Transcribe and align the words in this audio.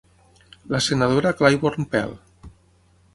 La 0.75 0.79
senadora 0.85 1.33
Claiborne 1.41 1.85
Pell. 1.95 2.17